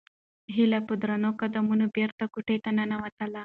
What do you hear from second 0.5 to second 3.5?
هیله په درنو قدمونو بېرته کوټې ته ننووتله.